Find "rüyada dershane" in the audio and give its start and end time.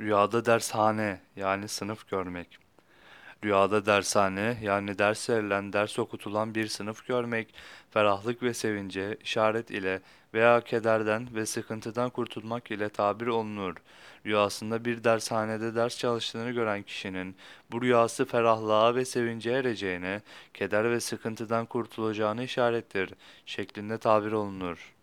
0.00-1.20, 3.44-4.58